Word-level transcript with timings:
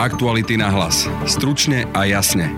Aktuality 0.00 0.56
na 0.56 0.72
hlas. 0.72 1.04
Stručne 1.28 1.84
a 1.92 2.08
jasne. 2.08 2.48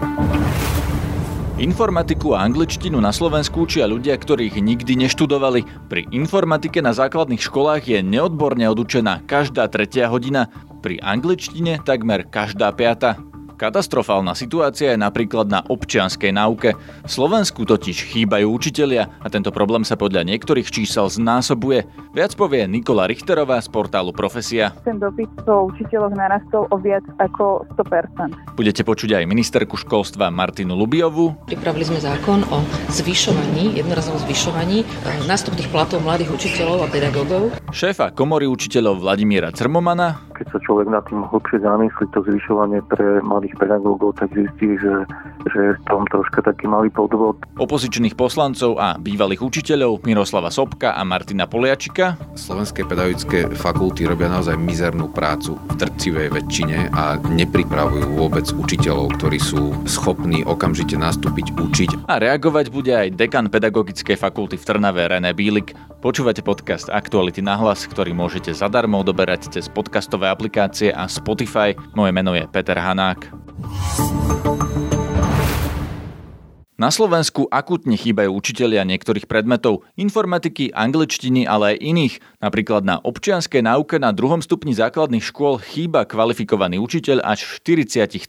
Informatiku 1.59 2.39
a 2.39 2.47
angličtinu 2.47 3.03
na 3.03 3.11
Slovensku 3.11 3.67
učia 3.67 3.83
ľudia, 3.83 4.15
ktorých 4.15 4.63
nikdy 4.63 4.95
neštudovali. 4.95 5.91
Pri 5.91 6.07
informatike 6.15 6.79
na 6.79 6.95
základných 6.95 7.43
školách 7.43 7.83
je 7.91 7.99
neodborne 7.99 8.63
odučená 8.71 9.27
každá 9.27 9.67
tretia 9.67 10.07
hodina, 10.07 10.55
pri 10.87 11.03
angličtine 11.03 11.83
takmer 11.83 12.31
každá 12.31 12.71
piata. 12.79 13.19
Katastrofálna 13.63 14.35
situácia 14.35 14.91
je 14.91 14.99
napríklad 14.99 15.47
na 15.47 15.63
občianskej 15.63 16.35
náuke. 16.35 16.75
V 17.07 17.07
Slovensku 17.07 17.63
totiž 17.63 18.11
chýbajú 18.11 18.51
učitelia 18.51 19.07
a 19.23 19.31
tento 19.31 19.55
problém 19.55 19.87
sa 19.87 19.95
podľa 19.95 20.27
niektorých 20.27 20.67
čísel 20.67 21.07
znásobuje. 21.07 21.87
Viac 22.11 22.35
povie 22.35 22.67
Nikola 22.67 23.07
Richterová 23.07 23.63
z 23.63 23.71
portálu 23.71 24.11
Profesia. 24.11 24.75
Ten 24.83 24.99
dopyt 24.99 25.31
po 25.47 25.71
učiteľoch 25.71 26.11
narastol 26.11 26.67
o 26.75 26.77
viac 26.83 27.07
ako 27.23 27.63
100%. 27.79 28.59
Budete 28.59 28.83
počuť 28.83 29.23
aj 29.23 29.31
ministerku 29.31 29.79
školstva 29.79 30.35
Martinu 30.35 30.75
Lubiovu. 30.75 31.39
Pripravili 31.47 31.87
sme 31.87 32.03
zákon 32.03 32.43
o 32.51 32.67
zvyšovaní, 32.91 33.79
jednorazovom 33.79 34.19
zvyšovaní 34.27 34.83
e, 34.83 34.87
nástupných 35.31 35.71
platov 35.71 36.03
mladých 36.03 36.35
učiteľov 36.35 36.83
a 36.83 36.91
pedagógov. 36.91 37.55
Šéfa 37.71 38.11
komory 38.11 38.51
učiteľov 38.51 39.07
Vladimíra 39.07 39.55
Crmomana. 39.55 40.32
Keď 40.35 40.47
sa 40.51 40.59
človek 40.67 40.91
nad 40.91 41.07
tým 41.07 41.23
hlbšie 41.31 41.63
zamyslí, 41.63 42.05
to 42.11 42.27
zvyšovanie 42.27 42.83
pre 42.91 43.23
mladých 43.23 43.53
tých 43.53 43.61
pedagógov, 43.61 44.17
tak 44.17 44.33
zistí, 44.33 44.81
že, 44.81 44.95
že 45.53 45.59
je 45.61 45.73
v 45.77 45.83
tom 45.85 46.09
troška 46.09 46.41
taký 46.41 46.65
malý 46.65 46.89
podvod. 46.89 47.37
Opozičných 47.61 48.17
poslancov 48.17 48.81
a 48.81 48.97
bývalých 48.97 49.45
učiteľov 49.45 50.09
Miroslava 50.09 50.49
Sobka 50.49 50.97
a 50.97 51.05
Martina 51.05 51.45
Poliačika. 51.45 52.17
Slovenské 52.33 52.89
pedagogické 52.89 53.53
fakulty 53.53 54.09
robia 54.09 54.33
naozaj 54.33 54.57
mizernú 54.57 55.13
prácu 55.13 55.61
v 55.69 55.75
drcivej 55.77 56.29
väčšine 56.33 56.79
a 56.97 57.21
nepripravujú 57.21 58.17
vôbec 58.17 58.49
učiteľov, 58.49 59.21
ktorí 59.21 59.37
sú 59.37 59.77
schopní 59.85 60.41
okamžite 60.49 60.97
nastúpiť 60.97 61.53
učiť. 61.53 62.09
A 62.09 62.17
reagovať 62.17 62.73
bude 62.73 62.93
aj 62.97 63.13
dekan 63.13 63.53
pedagogickej 63.53 64.17
fakulty 64.17 64.57
v 64.57 64.65
Trnave 64.65 65.05
René 65.05 65.37
Bílik. 65.37 65.77
Počúvate 66.03 66.43
podcast 66.43 66.91
Aktuality 66.91 67.45
na 67.47 67.55
hlas, 67.55 67.87
ktorý 67.87 68.11
môžete 68.11 68.51
zadarmo 68.51 68.99
odoberať 68.99 69.55
cez 69.55 69.71
podcastové 69.71 70.32
aplikácie 70.33 70.89
a 70.89 71.05
Spotify. 71.05 71.77
Moje 71.93 72.17
meno 72.17 72.33
je 72.33 72.49
Peter 72.49 72.81
Hanák. 72.81 73.29
Na 76.83 76.91
Slovensku 76.91 77.47
akutne 77.47 77.95
chýbajú 77.95 78.35
učitelia 78.35 78.83
niektorých 78.83 79.31
predmetov, 79.31 79.87
informatiky, 79.95 80.75
angličtiny, 80.75 81.47
ale 81.47 81.77
aj 81.77 81.85
iných. 81.85 82.15
Napríklad 82.43 82.83
na 82.83 82.99
občianskej 82.99 83.63
náuke 83.63 84.03
na 84.03 84.11
druhom 84.11 84.43
stupni 84.43 84.75
základných 84.75 85.23
škôl 85.23 85.63
chýba 85.63 86.03
kvalifikovaný 86.03 86.83
učiteľ 86.83 87.23
až 87.23 87.47
v 87.47 87.87
43% 87.87 88.27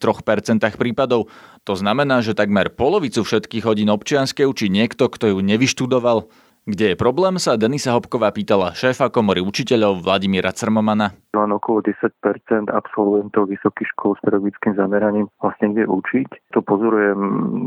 prípadov. 0.77 1.33
To 1.65 1.73
znamená, 1.73 2.21
že 2.21 2.37
takmer 2.37 2.69
polovicu 2.69 3.25
všetkých 3.25 3.65
hodín 3.65 3.89
občianskej 3.89 4.45
učí 4.45 4.69
niekto, 4.69 5.09
kto 5.09 5.33
ju 5.33 5.37
nevyštudoval. 5.41 6.29
Kde 6.63 6.95
je 6.95 6.97
problém, 6.97 7.35
sa 7.43 7.59
Denisa 7.59 7.91
Hopková 7.91 8.31
pýtala 8.31 8.71
šéfa 8.71 9.11
komory 9.11 9.43
učiteľov 9.43 9.99
Vladimíra 9.99 10.55
Crmomana. 10.55 11.11
Len 11.35 11.51
okolo 11.51 11.83
10% 11.83 12.71
absolventov 12.71 13.51
vysokých 13.51 13.91
škôl 13.91 14.15
s 14.15 14.23
pedagogickým 14.23 14.79
zameraním 14.79 15.27
vlastne 15.43 15.75
kde 15.75 15.91
učiť. 15.91 16.55
To 16.55 16.63
pozorujem 16.63 17.19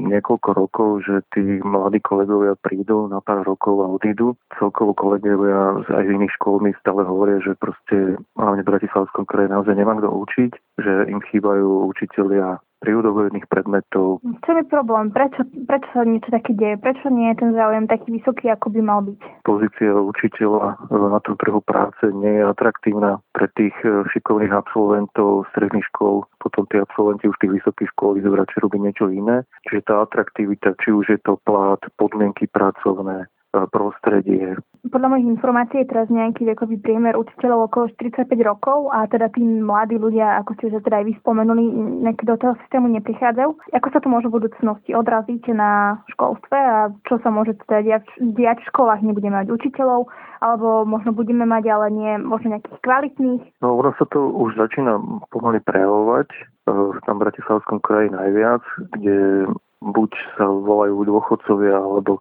niekoľko 0.09 0.49
rokov, 0.57 1.05
že 1.05 1.21
tí 1.37 1.45
mladí 1.61 2.01
kolegovia 2.01 2.57
prídu 2.57 3.05
na 3.13 3.21
pár 3.21 3.45
rokov 3.45 3.85
a 3.85 3.93
odídu. 3.93 4.33
Celkovo 4.57 4.97
kolegovia 4.97 5.85
aj 5.93 6.05
z 6.09 6.11
iných 6.17 6.33
škôl 6.41 6.65
mi 6.65 6.73
stále 6.81 7.05
hovoria, 7.05 7.37
že 7.45 7.53
proste 7.61 8.17
hlavne 8.33 8.65
v 8.65 8.71
Bratislavskom 8.73 9.29
kraji 9.29 9.53
naozaj 9.53 9.77
nemá 9.77 10.01
kto 10.01 10.09
učiť, 10.09 10.51
že 10.81 10.93
im 11.13 11.21
chýbajú 11.21 11.85
učitelia 11.93 12.65
prírodovedných 12.87 13.51
predmetov. 13.51 14.23
Čo 14.23 14.51
je 14.55 14.65
problém? 14.71 15.11
Prečo, 15.11 15.43
prečo 15.67 15.91
sa 15.91 16.07
niečo 16.07 16.31
také 16.31 16.55
deje? 16.55 16.79
Prečo 16.79 17.11
nie 17.11 17.35
je 17.35 17.43
ten 17.43 17.51
záujem 17.51 17.91
taký 17.91 18.15
vysoký, 18.15 18.47
ako 18.55 18.71
by 18.71 18.81
mal 18.87 19.03
byť? 19.03 19.43
Pozícia 19.43 19.91
učiteľa 19.91 20.87
na 20.95 21.19
tom 21.27 21.35
trhu 21.35 21.59
práce 21.67 22.07
nie 22.15 22.39
je 22.39 22.47
atraktívna 22.47 23.19
pre 23.35 23.51
tých 23.59 23.75
e, 23.83 24.07
šikovných 24.15 24.55
absolventov 24.55 25.51
stredných 25.51 25.83
škôl. 25.91 26.23
Potom 26.39 26.63
tí 26.71 26.79
absolventi 26.79 27.27
už 27.27 27.35
tých 27.43 27.59
vysokých 27.59 27.91
škôl 27.99 28.23
idú 28.23 28.39
radšej 28.39 28.63
robiť 28.63 28.81
niečo 28.87 29.11
iné. 29.11 29.43
Čiže 29.67 29.91
tá 29.91 30.07
atraktivita, 30.07 30.79
či 30.79 30.95
už 30.95 31.11
je 31.11 31.19
to 31.27 31.43
plat, 31.43 31.83
podmienky 31.99 32.47
pracovné, 32.47 33.27
prostredie. 33.65 34.61
Podľa 34.87 35.09
mojich 35.17 35.29
informácií 35.33 35.83
je 35.83 35.91
teraz 35.91 36.07
nejaký 36.13 36.47
vekový 36.47 36.77
priemer 36.79 37.17
učiteľov 37.17 37.73
okolo 37.73 37.91
45 37.97 38.29
rokov 38.45 38.93
a 38.93 39.09
teda 39.09 39.33
tí 39.33 39.43
mladí 39.43 39.97
ľudia, 39.99 40.39
ako 40.45 40.55
ste 40.61 40.71
že 40.71 40.85
teda 40.85 41.03
aj 41.03 41.07
vy 41.11 41.15
spomenuli, 41.19 41.65
nejaké 42.07 42.23
do 42.29 42.37
toho 42.37 42.55
systému 42.63 42.93
neprichádzajú. 43.01 43.51
Ako 43.75 43.89
sa 43.91 43.99
to 43.99 44.13
môže 44.13 44.29
v 44.31 44.37
budúcnosti 44.39 44.93
odraziť 44.93 45.43
na 45.57 45.99
školstve 46.15 46.59
a 46.59 46.93
čo 47.09 47.19
sa 47.25 47.33
môže 47.33 47.59
teda 47.67 47.83
diať, 47.83 48.05
diať 48.21 48.63
v 48.63 48.71
školách? 48.71 49.01
Nebudeme 49.03 49.43
mať 49.43 49.49
učiteľov, 49.51 50.07
alebo 50.45 50.85
možno 50.85 51.17
budeme 51.17 51.49
mať, 51.49 51.65
ale 51.73 51.87
nie 51.91 52.13
možno 52.21 52.55
nejakých 52.55 52.79
kvalitných? 52.85 53.43
No 53.65 53.81
ono 53.81 53.91
sa 53.97 54.05
to 54.07 54.31
už 54.31 54.55
začína 54.61 55.01
pomaly 55.33 55.59
prejavovať 55.65 56.29
e, 56.31 56.41
v 56.71 56.99
tam 57.09 57.17
Bratislavskom 57.19 57.81
kraji 57.81 58.13
najviac, 58.13 58.63
kde 58.95 59.51
buď 59.83 60.11
sa 60.37 60.49
volajú 60.49 61.05
dôchodcovia, 61.05 61.77
alebo 61.77 62.19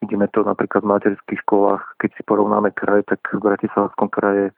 Vidíme 0.00 0.28
to 0.32 0.40
napríklad 0.40 0.80
v 0.80 0.92
materských 0.96 1.40
školách, 1.44 1.82
keď 2.00 2.10
si 2.16 2.22
porovnáme 2.24 2.72
kraje, 2.72 3.04
tak 3.04 3.20
v 3.36 3.44
Bratislavskom 3.44 4.08
kraje 4.08 4.48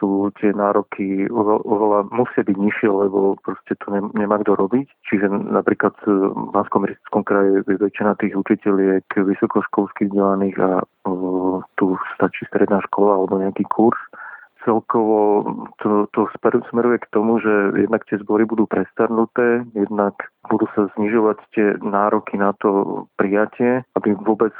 sú 0.00 0.32
tie 0.40 0.56
nároky 0.56 1.28
oveľa, 1.28 2.08
musia 2.08 2.40
byť 2.40 2.56
nižšie, 2.56 2.88
lebo 2.88 3.36
proste 3.44 3.76
to 3.76 3.92
nemá 3.92 4.40
kto 4.40 4.56
robiť. 4.56 4.88
Čiže 5.04 5.28
napríklad 5.28 5.92
v 6.00 6.48
Banskom 6.56 6.88
kraji 7.28 7.60
je 7.60 7.76
väčšina 7.76 8.16
tých 8.16 8.32
učiteľiek 8.40 9.04
vysokoškolských 9.12 10.08
vzdelaných 10.08 10.56
a 10.64 10.80
o, 11.04 11.60
tu 11.76 12.00
stačí 12.16 12.48
stredná 12.48 12.80
škola 12.88 13.20
alebo 13.20 13.36
nejaký 13.36 13.68
kurz 13.68 14.00
celkovo 14.66 15.46
to, 15.78 16.10
to 16.10 16.26
smeruje 16.42 16.98
k 16.98 17.10
tomu, 17.14 17.38
že 17.38 17.78
jednak 17.78 18.02
tie 18.10 18.18
zbory 18.18 18.42
budú 18.42 18.66
prestarnuté, 18.66 19.62
jednak 19.78 20.18
budú 20.48 20.66
sa 20.74 20.88
znižovať 20.96 21.38
tie 21.54 21.66
nároky 21.82 22.38
na 22.38 22.54
to 22.58 23.04
prijatie, 23.18 23.82
aby 23.98 24.14
vôbec 24.18 24.54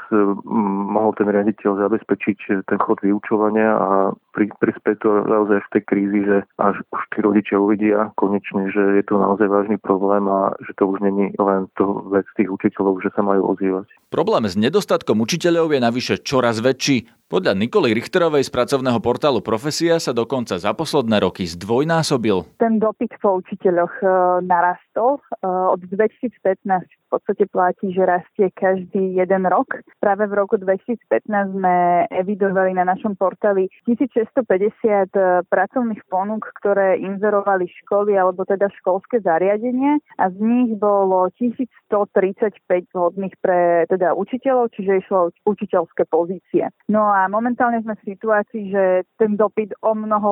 mohol 0.87 1.11
ten 1.15 1.27
riaditeľ 1.31 1.87
zabezpečiť 1.87 2.67
ten 2.67 2.79
chod 2.79 2.99
vyučovania 3.01 3.75
a 3.77 3.91
pri, 4.35 4.53
prispieť 4.61 4.97
to 5.01 5.09
naozaj 5.25 5.59
v 5.65 5.71
tej 5.73 5.83
krízi, 5.89 6.19
že 6.21 6.37
až 6.61 6.75
už 6.93 7.01
tí 7.13 7.19
rodičia 7.25 7.57
uvidia 7.57 8.13
konečne, 8.19 8.69
že 8.69 9.01
je 9.01 9.03
to 9.07 9.17
naozaj 9.17 9.49
vážny 9.49 9.77
problém 9.81 10.29
a 10.29 10.53
že 10.61 10.77
to 10.77 10.85
už 10.85 11.01
není 11.01 11.33
len 11.41 11.65
to 11.73 12.05
vec 12.13 12.29
tých 12.37 12.51
učiteľov, 12.51 13.01
že 13.01 13.09
sa 13.17 13.25
majú 13.25 13.57
ozývať. 13.57 13.89
Problém 14.13 14.45
s 14.45 14.55
nedostatkom 14.55 15.19
učiteľov 15.19 15.73
je 15.73 15.79
navyše 15.81 16.15
čoraz 16.21 16.61
väčší. 16.61 17.16
Podľa 17.27 17.59
Nikoly 17.59 17.91
Richterovej 17.91 18.47
z 18.47 18.55
pracovného 18.55 19.03
portálu 19.03 19.43
Profesia 19.43 19.99
sa 19.99 20.15
dokonca 20.15 20.55
za 20.55 20.71
posledné 20.71 21.19
roky 21.19 21.43
zdvojnásobil. 21.43 22.55
Ten 22.55 22.79
dopyt 22.79 23.19
po 23.19 23.43
učiteľoch 23.43 23.99
e, 23.99 24.07
narastol. 24.47 25.19
E, 25.19 25.43
od 25.43 25.83
2015 25.91 26.63
v 27.07 27.15
podstate 27.15 27.47
platí, 27.47 27.95
že 27.95 28.03
rastie 28.03 28.51
každý 28.51 29.15
jeden 29.15 29.47
rok. 29.47 29.79
Práve 30.03 30.27
v 30.27 30.35
roku 30.35 30.59
2015 30.59 31.55
sme 31.55 32.03
evidovali 32.11 32.75
na 32.75 32.83
našom 32.83 33.15
portáli 33.15 33.71
1650 33.87 34.43
e, 34.43 35.47
pracovných 35.47 36.03
ponúk, 36.11 36.51
ktoré 36.59 36.99
inzerovali 36.99 37.71
školy 37.83 38.19
alebo 38.19 38.43
teda 38.43 38.67
školské 38.83 39.23
zariadenie 39.23 40.03
a 40.19 40.27
z 40.27 40.37
nich 40.43 40.75
bolo 40.75 41.31
1135 41.39 42.59
vhodných 42.91 43.35
pre 43.39 43.87
teda 43.87 44.11
učiteľov, 44.11 44.75
čiže 44.75 44.99
išlo 45.07 45.31
o 45.31 45.33
učiteľské 45.47 46.03
pozície. 46.11 46.67
No 46.91 47.07
a 47.07 47.31
momentálne 47.31 47.79
sme 47.87 47.95
v 48.03 48.07
situácii, 48.15 48.63
že 48.75 48.83
ten 49.15 49.39
dopyt 49.39 49.71
o 49.79 49.95
mnoho, 49.95 50.31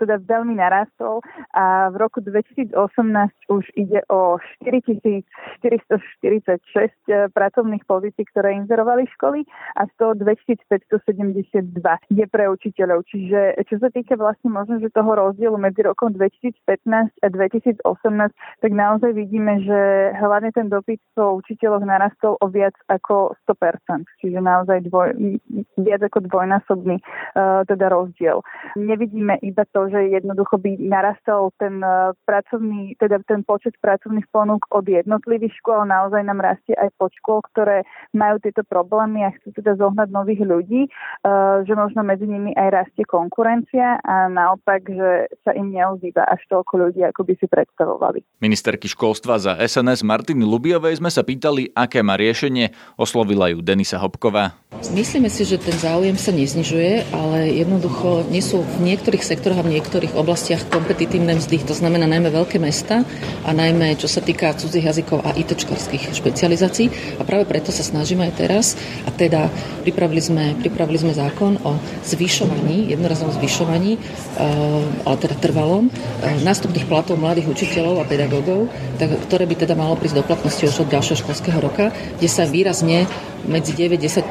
teda 0.00 0.24
veľmi 0.24 0.56
narastol 0.56 1.20
a 1.52 1.92
v 1.92 1.96
roku 2.00 2.24
2018 2.24 2.72
už 3.52 3.64
ide 3.76 4.00
o 4.08 4.40
4400 4.64 6.13
46 6.20 6.90
eh, 7.08 7.28
pracovných 7.32 7.84
pozícií, 7.86 8.24
ktoré 8.30 8.54
inzerovali 8.58 9.08
školy 9.18 9.46
a 9.78 9.86
z 9.88 9.92
toho 9.96 10.12
2572 10.18 11.74
je 12.10 12.24
pre 12.28 12.44
učiteľov. 12.50 13.06
Čiže 13.08 13.58
čo 13.66 13.76
sa 13.80 13.88
týka 13.90 14.14
vlastne 14.18 14.50
možno, 14.50 14.78
že 14.78 14.92
toho 14.92 15.14
rozdielu 15.14 15.56
medzi 15.56 15.82
rokom 15.82 16.12
2015 16.12 16.54
a 17.22 17.28
2018, 17.30 17.82
tak 18.60 18.72
naozaj 18.72 19.10
vidíme, 19.12 19.62
že 19.64 19.80
hlavne 20.18 20.50
ten 20.54 20.70
dopyt 20.70 21.00
po 21.14 21.38
učiteľoch 21.40 21.84
narastol 21.84 22.38
o 22.40 22.46
viac 22.50 22.74
ako 22.90 23.34
100%, 23.48 24.04
čiže 24.20 24.38
naozaj 24.40 24.88
dvoj, 24.88 25.38
viac 25.78 26.00
ako 26.04 26.26
dvojnásobný 26.28 26.96
uh, 27.00 27.62
teda 27.66 27.90
rozdiel. 27.90 28.40
Nevidíme 28.76 29.38
iba 29.42 29.64
to, 29.72 29.88
že 29.90 30.14
jednoducho 30.14 30.58
by 30.58 30.76
narastol 30.80 31.50
ten 31.58 31.80
uh, 31.82 32.12
pracovný, 32.28 32.94
teda 32.98 33.22
ten 33.24 33.42
počet 33.46 33.74
pracovných 33.80 34.26
ponúk 34.30 34.66
od 34.70 34.84
jednotlivých 34.86 35.54
škôl, 35.60 35.86
ale 35.86 36.03
naozaj 36.04 36.20
nám 36.20 36.44
rastie 36.44 36.76
aj 36.76 36.92
počet 37.00 37.16
škôl, 37.24 37.40
ktoré 37.40 37.88
majú 38.12 38.36
tieto 38.42 38.60
problémy 38.68 39.24
a 39.24 39.32
chcú 39.38 39.56
teda 39.56 39.80
zohnať 39.80 40.12
nových 40.12 40.44
ľudí, 40.44 40.92
že 41.64 41.72
možno 41.72 42.04
medzi 42.04 42.28
nimi 42.28 42.52
aj 42.52 42.84
rastie 42.84 43.08
konkurencia 43.08 44.02
a 44.02 44.28
naopak, 44.28 44.84
že 44.84 45.32
sa 45.46 45.56
im 45.56 45.72
neozýva 45.72 46.26
až 46.28 46.42
toľko 46.50 46.74
ľudí, 46.84 47.00
ako 47.06 47.22
by 47.24 47.32
si 47.38 47.46
predstavovali. 47.48 48.26
Ministerky 48.42 48.90
školstva 48.90 49.38
za 49.38 49.56
SNS 49.56 50.02
Martiny 50.02 50.42
Lubiovej 50.42 50.98
sme 50.98 51.08
sa 51.08 51.22
pýtali, 51.22 51.70
aké 51.70 52.02
má 52.02 52.18
riešenie. 52.18 52.74
Oslovila 52.98 53.48
ju 53.54 53.62
Denisa 53.62 53.96
Hopková. 54.02 54.58
Myslíme 54.90 55.30
si, 55.30 55.46
že 55.46 55.62
ten 55.62 55.78
záujem 55.78 56.18
sa 56.18 56.34
neznižuje, 56.34 57.14
ale 57.14 57.54
jednoducho 57.54 58.26
nie 58.26 58.42
sú 58.42 58.66
v 58.66 58.90
niektorých 58.90 59.22
sektoroch 59.22 59.62
a 59.62 59.66
v 59.66 59.78
niektorých 59.78 60.18
oblastiach 60.18 60.66
kompetitívne 60.66 61.38
mzdy. 61.38 61.62
To 61.70 61.78
znamená 61.78 62.10
najmä 62.10 62.34
veľké 62.34 62.58
mesta 62.58 63.06
a 63.46 63.50
najmä 63.54 63.94
čo 63.94 64.10
sa 64.10 64.18
týka 64.18 64.50
cudzích 64.58 64.90
jazykov 64.90 65.22
a 65.22 65.30
ITčkarských 65.38 65.93
špecializácií. 65.98 67.18
A 67.18 67.22
práve 67.22 67.44
preto 67.48 67.70
sa 67.70 67.84
snažíme 67.86 68.26
aj 68.28 68.34
teraz. 68.34 68.64
A 69.06 69.10
teda 69.14 69.48
pripravili 69.82 70.22
sme, 70.22 70.44
pripravili 70.58 70.98
sme 71.00 71.12
zákon 71.14 71.60
o 71.62 71.76
zvyšovaní, 72.04 72.90
jednorazovom 72.92 73.34
zvyšovaní, 73.38 73.96
eh, 73.96 75.06
ale 75.06 75.16
teda 75.20 75.36
trvalom, 75.38 75.90
eh, 75.90 76.38
nástupných 76.42 76.86
platov 76.88 77.20
mladých 77.20 77.50
učiteľov 77.50 78.02
a 78.02 78.08
pedagógov, 78.08 78.68
ktoré 79.28 79.44
by 79.44 79.54
teda 79.66 79.74
malo 79.74 79.98
prísť 79.98 80.22
do 80.22 80.26
platnosti 80.26 80.62
už 80.64 80.86
od 80.86 80.92
ďalšieho 80.92 81.18
školského 81.20 81.58
roka, 81.58 81.90
kde 82.18 82.28
sa 82.30 82.46
výrazne 82.46 83.06
medzi 83.44 83.76
9-10 83.76 84.24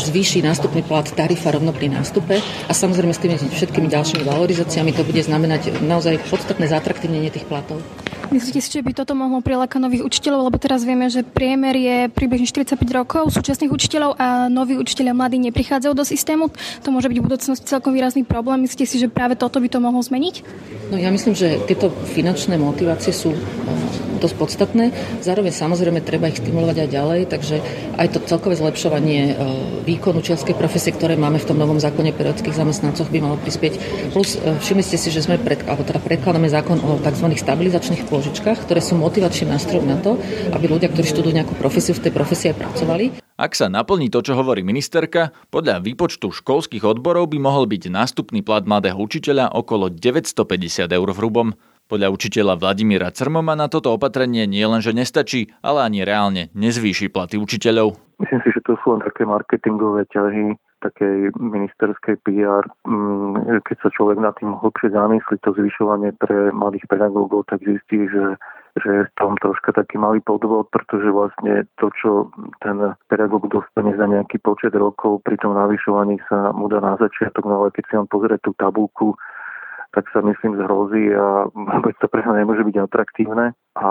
zvýši 0.00 0.40
nástupný 0.40 0.80
plat 0.80 1.04
tarifa 1.04 1.52
rovno 1.52 1.72
pri 1.76 1.92
nástupe 1.92 2.40
a 2.40 2.72
samozrejme 2.72 3.12
s 3.12 3.20
tými 3.20 3.36
všetkými 3.36 3.88
ďalšími 3.92 4.24
valorizáciami 4.24 4.96
to 4.96 5.04
bude 5.04 5.20
znamenať 5.20 5.84
naozaj 5.84 6.16
podstatné 6.32 6.68
zatraktívnenie 6.68 7.28
tých 7.28 7.44
platov. 7.44 7.84
Myslíte 8.28 8.60
si, 8.60 8.68
že 8.68 8.84
by 8.84 8.92
toto 8.92 9.16
mohlo 9.16 9.40
prilákať 9.40 9.80
nových 9.80 10.04
učiteľov, 10.04 10.52
lebo 10.52 10.60
teraz 10.60 10.84
vieme, 10.84 11.08
že 11.08 11.24
priemer 11.24 11.72
je 11.72 11.96
približne 12.12 12.44
45 12.44 12.76
rokov 12.92 13.32
súčasných 13.32 13.72
učiteľov 13.72 14.20
a 14.20 14.52
noví 14.52 14.76
učiteľia 14.76 15.16
mladí 15.16 15.40
neprichádzajú 15.48 15.92
do 15.96 16.04
systému. 16.04 16.52
To 16.84 16.92
môže 16.92 17.08
byť 17.08 17.18
v 17.18 17.24
budúcnosti 17.24 17.64
celkom 17.64 17.96
výrazný 17.96 18.28
problém. 18.28 18.60
Myslíte 18.68 18.84
si, 18.84 19.00
že 19.00 19.08
práve 19.08 19.32
toto 19.32 19.56
by 19.56 19.68
to 19.72 19.80
mohlo 19.80 20.04
zmeniť? 20.04 20.44
No 20.92 21.00
ja 21.00 21.08
myslím, 21.08 21.32
že 21.32 21.56
tieto 21.64 21.88
finančné 21.88 22.60
motivácie 22.60 23.16
sú 23.16 23.32
dosť 24.18 24.36
podstatné. 24.36 24.84
Zároveň 25.24 25.54
samozrejme 25.54 26.02
treba 26.02 26.28
ich 26.28 26.42
stimulovať 26.42 26.76
aj 26.84 26.88
ďalej, 26.90 27.20
takže 27.30 27.56
aj 27.96 28.06
to 28.14 28.18
celkové 28.26 28.54
zlepšovanie 28.58 29.20
e, 29.30 29.34
výkonu 29.86 30.20
učiteľskej 30.20 30.58
profesie, 30.58 30.92
ktoré 30.92 31.14
máme 31.14 31.38
v 31.38 31.48
tom 31.48 31.58
novom 31.58 31.78
zákone 31.78 32.12
periodických 32.12 32.58
zamestnancoch, 32.58 33.08
by 33.08 33.18
malo 33.22 33.38
prispieť. 33.38 33.78
Plus 34.12 34.36
e, 34.36 34.58
všimli 34.58 34.84
ste 34.84 34.98
si, 34.98 35.08
že 35.14 35.24
sme 35.24 35.38
pred, 35.38 35.62
alebo 35.64 35.86
teda 35.86 36.02
predkladáme 36.02 36.50
zákon 36.50 36.82
o 36.82 36.98
tzv. 37.00 37.26
stabilizačných 37.32 38.06
pôžičkách, 38.10 38.66
ktoré 38.66 38.82
sú 38.82 38.98
motivačným 38.98 39.54
nástrojom 39.54 39.86
na 39.86 39.98
to, 40.02 40.18
aby 40.52 40.66
ľudia, 40.66 40.90
ktorí 40.90 41.06
študujú 41.06 41.32
nejakú 41.32 41.54
profesiu, 41.56 41.94
v 41.94 42.10
tej 42.10 42.12
profesii 42.12 42.50
aj 42.52 42.58
pracovali. 42.58 43.04
Ak 43.38 43.54
sa 43.54 43.70
naplní 43.70 44.10
to, 44.10 44.18
čo 44.18 44.34
hovorí 44.34 44.66
ministerka, 44.66 45.30
podľa 45.54 45.78
výpočtu 45.78 46.34
školských 46.34 46.82
odborov 46.82 47.30
by 47.30 47.38
mohol 47.38 47.70
byť 47.70 47.86
nástupný 47.86 48.42
plat 48.42 48.66
mladého 48.66 48.98
učiteľa 48.98 49.54
okolo 49.54 49.94
950 49.94 50.90
eur 50.90 51.08
v 51.14 51.18
hrubom. 51.22 51.48
Podľa 51.88 52.12
učiteľa 52.12 52.60
Vladimíra 52.60 53.08
Crmoma 53.08 53.56
na 53.56 53.72
toto 53.72 53.96
opatrenie 53.96 54.44
nie 54.44 54.60
len, 54.60 54.84
že 54.84 54.92
nestačí, 54.92 55.48
ale 55.64 55.88
ani 55.88 56.04
reálne 56.04 56.52
nezvýši 56.52 57.08
platy 57.08 57.40
učiteľov. 57.40 57.96
Myslím 58.20 58.40
si, 58.44 58.50
že 58.52 58.60
to 58.68 58.76
sú 58.84 58.92
len 58.92 59.00
také 59.00 59.24
marketingové 59.24 60.04
ťahy 60.12 60.52
takej 60.78 61.34
ministerskej 61.40 62.22
PR. 62.22 62.62
Mm, 62.86 63.64
keď 63.66 63.76
sa 63.82 63.88
človek 63.90 64.20
nad 64.20 64.36
tým 64.38 64.54
hlbšie 64.54 64.94
zamyslí, 64.94 65.34
to 65.42 65.50
zvyšovanie 65.56 66.14
pre 66.20 66.54
mladých 66.54 66.86
pedagógov, 66.86 67.50
tak 67.50 67.64
zistí, 67.66 68.06
že 68.06 68.38
že 68.78 68.90
je 68.94 69.02
tom 69.18 69.34
troška 69.42 69.74
taký 69.74 69.98
malý 69.98 70.22
podvod, 70.22 70.70
pretože 70.70 71.10
vlastne 71.10 71.66
to, 71.82 71.90
čo 71.98 72.30
ten 72.62 72.78
pedagóg 73.10 73.50
dostane 73.50 73.90
za 73.98 74.06
nejaký 74.06 74.38
počet 74.38 74.70
rokov, 74.70 75.26
pri 75.26 75.34
tom 75.42 75.58
navyšovaní 75.58 76.22
sa 76.30 76.54
mu 76.54 76.70
dá 76.70 76.78
na 76.78 76.94
začiatok, 76.94 77.42
no 77.42 77.64
ale 77.64 77.74
keď 77.74 77.84
si 77.90 77.94
on 77.98 78.06
pozrie 78.06 78.38
tú 78.38 78.54
tabulku, 78.54 79.18
tak 79.96 80.04
sa 80.12 80.20
myslím 80.20 80.60
zhrozí 80.60 81.12
a 81.16 81.48
vôbec 81.48 81.96
to 81.96 82.06
pre 82.12 82.20
nemôže 82.20 82.60
byť 82.60 82.76
atraktívne 82.84 83.56
a 83.78 83.90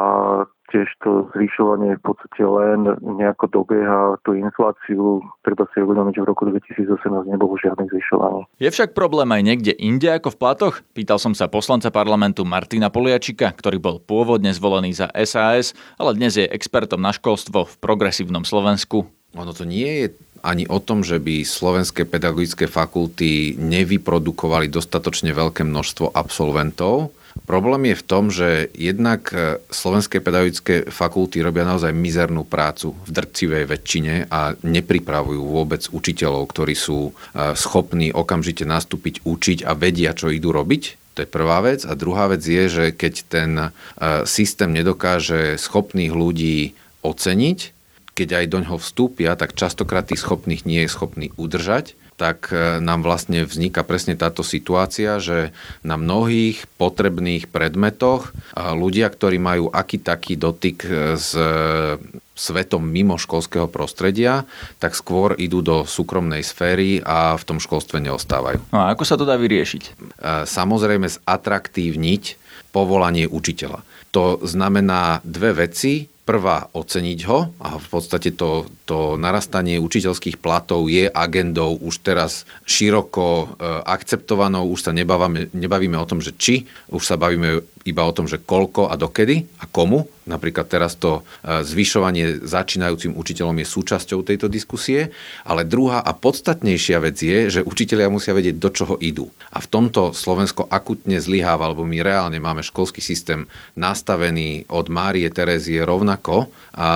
tiež 0.68 0.88
to 1.00 1.32
zvyšovanie 1.32 1.96
v 1.96 2.04
podstate 2.04 2.44
len 2.44 2.92
nejako 3.00 3.48
dobieha 3.48 4.20
tú 4.28 4.36
infláciu. 4.36 5.24
Treba 5.42 5.64
si 5.72 5.80
uvedomiť, 5.80 6.20
že 6.20 6.24
v 6.28 6.30
roku 6.30 6.44
2018 6.44 7.08
nebolo 7.24 7.56
žiadne 7.56 7.88
zvyšovanie. 7.88 8.44
Je 8.60 8.68
však 8.68 8.92
problém 8.92 9.32
aj 9.32 9.42
niekde 9.48 9.74
inde 9.80 10.12
ako 10.12 10.36
v 10.36 10.40
platoch? 10.40 10.76
Pýtal 10.92 11.18
som 11.24 11.32
sa 11.32 11.48
poslanca 11.48 11.88
parlamentu 11.88 12.44
Martina 12.44 12.92
Poliačika, 12.92 13.56
ktorý 13.56 13.80
bol 13.80 13.98
pôvodne 14.04 14.52
zvolený 14.52 14.92
za 14.92 15.08
SAS, 15.24 15.72
ale 15.96 16.20
dnes 16.20 16.36
je 16.36 16.46
expertom 16.52 17.00
na 17.00 17.16
školstvo 17.16 17.64
v 17.64 17.74
progresívnom 17.80 18.44
Slovensku. 18.44 19.08
Ono 19.36 19.52
to 19.52 19.64
nie 19.64 20.04
je 20.04 20.08
ani 20.42 20.66
o 20.70 20.80
tom, 20.82 21.02
že 21.02 21.22
by 21.22 21.46
slovenské 21.46 22.06
pedagogické 22.06 22.66
fakulty 22.70 23.56
nevyprodukovali 23.58 24.72
dostatočne 24.72 25.34
veľké 25.34 25.66
množstvo 25.66 26.14
absolventov. 26.14 27.14
Problém 27.46 27.94
je 27.94 28.02
v 28.02 28.08
tom, 28.08 28.24
že 28.34 28.74
jednak 28.74 29.30
e, 29.30 29.62
slovenské 29.70 30.26
pedagogické 30.26 30.90
fakulty 30.90 31.46
robia 31.46 31.70
naozaj 31.70 31.94
mizernú 31.94 32.42
prácu 32.42 32.98
v 33.06 33.10
drcivej 33.14 33.64
väčšine 33.70 34.16
a 34.34 34.58
nepripravujú 34.58 35.44
vôbec 35.46 35.86
učiteľov, 35.86 36.50
ktorí 36.50 36.74
sú 36.74 37.12
e, 37.12 37.54
schopní 37.54 38.10
okamžite 38.10 38.66
nastúpiť, 38.66 39.22
učiť 39.22 39.70
a 39.70 39.78
vedia, 39.78 40.18
čo 40.18 40.34
idú 40.34 40.50
robiť. 40.50 41.14
To 41.14 41.26
je 41.26 41.30
prvá 41.30 41.62
vec. 41.62 41.86
A 41.86 41.94
druhá 41.94 42.26
vec 42.30 42.42
je, 42.42 42.66
že 42.70 42.86
keď 42.90 43.14
ten 43.30 43.52
e, 43.58 43.70
systém 44.26 44.74
nedokáže 44.74 45.62
schopných 45.62 46.14
ľudí 46.14 46.74
oceniť, 47.06 47.77
keď 48.18 48.42
aj 48.42 48.46
do 48.50 48.58
ňoho 48.66 48.78
vstúpia, 48.82 49.38
tak 49.38 49.54
častokrát 49.54 50.10
tých 50.10 50.26
schopných 50.26 50.66
nie 50.66 50.82
je 50.82 50.90
schopný 50.90 51.30
udržať 51.38 51.94
tak 52.18 52.50
e, 52.50 52.82
nám 52.82 53.06
vlastne 53.06 53.46
vzniká 53.46 53.86
presne 53.86 54.18
táto 54.18 54.42
situácia, 54.42 55.22
že 55.22 55.54
na 55.86 55.96
mnohých 56.02 56.66
potrebných 56.82 57.46
predmetoch 57.48 58.34
ľudia, 58.58 59.08
ktorí 59.08 59.38
majú 59.38 59.70
aký 59.70 60.02
taký 60.02 60.34
dotyk 60.34 60.78
e, 60.84 61.14
s 61.16 61.38
svetom 62.38 62.86
mimo 62.86 63.18
školského 63.18 63.70
prostredia, 63.70 64.46
tak 64.78 64.98
skôr 64.98 65.34
idú 65.38 65.62
do 65.66 65.86
súkromnej 65.86 66.46
sféry 66.46 67.02
a 67.02 67.34
v 67.38 67.44
tom 67.46 67.58
školstve 67.58 67.98
neostávajú. 68.02 68.62
No 68.70 68.86
a 68.86 68.94
ako 68.94 69.04
sa 69.06 69.18
to 69.18 69.26
dá 69.26 69.38
vyriešiť? 69.38 69.84
E, 69.86 69.92
samozrejme 70.50 71.06
zatraktívniť 71.06 72.24
povolanie 72.74 73.30
učiteľa. 73.30 73.86
To 74.14 74.42
znamená 74.42 75.22
dve 75.22 75.70
veci 75.70 76.10
prvá 76.28 76.68
oceniť 76.76 77.20
ho. 77.32 77.56
A 77.64 77.80
v 77.80 77.88
podstate 77.88 78.36
to, 78.36 78.68
to 78.84 79.16
narastanie 79.16 79.80
učiteľských 79.80 80.44
platov 80.44 80.92
je 80.92 81.08
agendou 81.08 81.80
už 81.80 82.04
teraz 82.04 82.44
široko 82.68 83.24
e, 83.24 83.46
akceptovanou, 83.88 84.68
už 84.68 84.84
sa 84.84 84.92
nebavíme, 84.92 85.56
nebavíme 85.56 85.96
o 85.96 86.04
tom, 86.04 86.20
že 86.20 86.36
či, 86.36 86.68
už 86.92 87.00
sa 87.00 87.16
bavíme 87.16 87.64
iba 87.88 88.04
o 88.04 88.12
tom, 88.12 88.28
že 88.28 88.44
koľko 88.44 88.92
a 88.92 89.00
dokedy 89.00 89.48
a 89.64 89.66
komu. 89.66 90.12
Napríklad 90.28 90.68
teraz 90.68 91.00
to 91.00 91.24
e, 91.24 91.64
zvyšovanie 91.64 92.44
začínajúcim 92.44 93.16
učiteľom 93.16 93.64
je 93.64 93.68
súčasťou 93.72 94.28
tejto 94.28 94.52
diskusie, 94.52 95.16
ale 95.48 95.64
druhá 95.64 96.04
a 96.04 96.12
podstatnejšia 96.12 97.00
vec 97.00 97.16
je, 97.16 97.48
že 97.48 97.62
učiteľia 97.64 98.12
musia 98.12 98.36
vedieť, 98.36 98.60
do 98.60 98.68
čoho 98.68 99.00
idú. 99.00 99.32
A 99.56 99.64
v 99.64 99.72
tomto 99.72 100.12
Slovensko 100.12 100.68
akutne 100.68 101.24
zlyháva, 101.24 101.72
lebo 101.72 101.88
my 101.88 102.04
reálne 102.04 102.44
máme 102.44 102.60
školský 102.60 103.00
systém 103.00 103.48
nastavený 103.80 104.68
od 104.68 104.92
Márie 104.92 105.32
Terezie 105.32 105.88
rovnako 105.88 106.52
a 106.76 106.90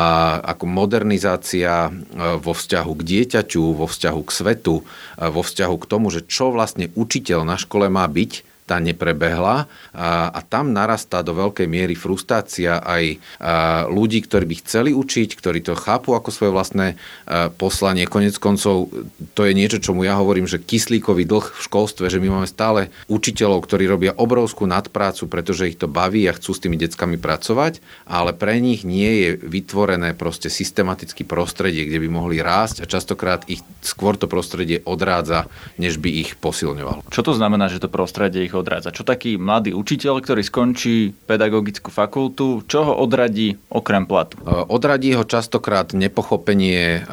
ako 0.44 0.68
modernizácia 0.68 1.88
e, 1.88 1.92
vo 2.36 2.52
vzťahu 2.52 2.92
k 3.00 3.02
dieťaťu, 3.08 3.64
vo 3.80 3.88
vzťahu 3.88 4.22
k 4.28 4.32
svetu, 4.36 4.76
e, 4.84 5.32
vo 5.32 5.40
vzťahu 5.40 5.76
k 5.80 5.88
tomu, 5.88 6.12
že 6.12 6.28
čo 6.28 6.52
vlastne 6.52 6.92
učiteľ 7.00 7.48
na 7.48 7.56
škole 7.56 7.88
má 7.88 8.04
byť, 8.12 8.51
tá 8.72 8.80
neprebehla 8.80 9.68
a, 9.92 10.32
a 10.32 10.40
tam 10.40 10.72
narastá 10.72 11.20
do 11.20 11.36
veľkej 11.36 11.68
miery 11.68 12.00
frustrácia 12.00 12.80
aj 12.80 13.20
a, 13.44 13.84
ľudí, 13.92 14.24
ktorí 14.24 14.48
by 14.48 14.56
chceli 14.64 14.96
učiť, 14.96 15.36
ktorí 15.36 15.60
to 15.60 15.76
chápu 15.76 16.16
ako 16.16 16.32
svoje 16.32 16.56
vlastné 16.56 16.88
a, 16.96 17.52
poslanie. 17.52 18.08
Konec 18.08 18.40
koncov 18.40 18.88
to 19.36 19.44
je 19.44 19.52
niečo, 19.52 19.84
čomu 19.84 20.08
ja 20.08 20.16
hovorím, 20.16 20.48
že 20.48 20.64
kyslíkový 20.64 21.28
dlh 21.28 21.52
v 21.52 21.62
školstve, 21.68 22.08
že 22.08 22.24
my 22.24 22.40
máme 22.40 22.48
stále 22.48 22.88
učiteľov, 23.12 23.68
ktorí 23.68 23.92
robia 23.92 24.16
obrovskú 24.16 24.64
nadprácu, 24.64 25.28
pretože 25.28 25.68
ich 25.68 25.76
to 25.76 25.92
baví 25.92 26.24
a 26.32 26.38
chcú 26.38 26.56
s 26.56 26.64
tými 26.64 26.80
deckami 26.80 27.20
pracovať, 27.20 27.84
ale 28.08 28.32
pre 28.32 28.62
nich 28.64 28.88
nie 28.88 29.12
je 29.28 29.30
vytvorené 29.36 30.16
proste 30.16 30.48
systematické 30.48 31.28
prostredie, 31.28 31.84
kde 31.84 32.00
by 32.00 32.08
mohli 32.08 32.38
rásť 32.40 32.86
a 32.86 32.90
častokrát 32.90 33.44
ich 33.50 33.60
skôr 33.82 34.16
to 34.16 34.30
prostredie 34.30 34.80
odrádza, 34.86 35.50
než 35.82 35.98
by 35.98 36.08
ich 36.08 36.38
posilňovalo. 36.38 37.10
Čo 37.10 37.26
to 37.26 37.34
znamená, 37.34 37.68
že 37.68 37.82
to 37.82 37.90
prostredie 37.90 38.46
ich 38.46 38.54
odrádza? 38.62 38.94
Čo 38.94 39.04
taký 39.04 39.42
mladý 39.42 39.74
učiteľ, 39.74 40.22
ktorý 40.22 40.46
skončí 40.46 41.12
pedagogickú 41.26 41.90
fakultu, 41.90 42.62
čo 42.70 42.86
ho 42.86 42.94
odradí 43.02 43.58
okrem 43.74 44.06
platu? 44.06 44.38
Odradí 44.70 45.18
ho 45.18 45.26
častokrát 45.26 45.92
nepochopenie 45.98 47.04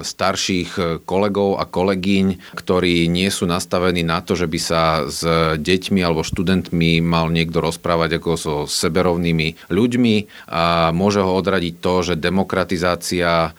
starších 0.00 1.04
kolegov 1.04 1.60
a 1.60 1.68
kolegyň, 1.68 2.56
ktorí 2.56 3.06
nie 3.12 3.28
sú 3.28 3.44
nastavení 3.44 4.00
na 4.00 4.24
to, 4.24 4.32
že 4.32 4.48
by 4.48 4.58
sa 4.58 4.82
s 5.06 5.20
deťmi 5.60 6.00
alebo 6.00 6.24
študentmi 6.24 7.04
mal 7.04 7.28
niekto 7.28 7.60
rozprávať 7.60 8.18
ako 8.18 8.30
so 8.34 8.54
seberovnými 8.64 9.68
ľuďmi. 9.68 10.48
A 10.48 10.90
môže 10.96 11.20
ho 11.20 11.36
odradiť 11.36 11.74
to, 11.78 11.94
že 12.00 12.14
demokratizácia 12.16 13.52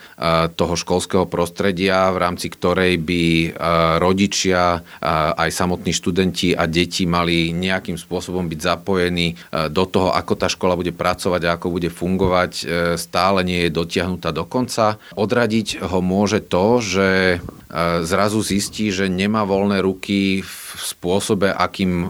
toho 0.58 0.74
školského 0.74 1.30
prostredia, 1.30 2.10
v 2.10 2.18
rámci 2.18 2.50
ktorej 2.50 2.98
by 2.98 3.24
rodičia, 4.02 4.82
aj 5.38 5.50
samotní 5.54 5.94
študenti 5.94 6.56
a 6.56 6.66
deti 6.66 7.03
mali 7.06 7.54
nejakým 7.54 7.96
spôsobom 8.00 8.48
byť 8.50 8.60
zapojení 8.60 9.36
do 9.70 9.84
toho, 9.86 10.10
ako 10.14 10.34
tá 10.34 10.48
škola 10.50 10.78
bude 10.78 10.94
pracovať 10.94 11.42
a 11.46 11.54
ako 11.56 11.68
bude 11.74 11.90
fungovať, 11.94 12.52
e, 12.62 12.64
stále 12.96 13.44
nie 13.44 13.68
je 13.68 13.76
dotiahnutá 13.76 14.32
do 14.32 14.48
konca. 14.48 14.98
Odradiť 15.14 15.84
ho 15.84 16.00
môže 16.00 16.40
to, 16.42 16.80
že 16.80 17.10
e, 17.10 17.38
zrazu 18.06 18.40
zistí, 18.46 18.90
že 18.90 19.12
nemá 19.12 19.44
voľné 19.44 19.82
ruky 19.84 20.42
v 20.42 20.58
spôsobe, 20.78 21.52
akým 21.52 21.92
e, 22.06 22.08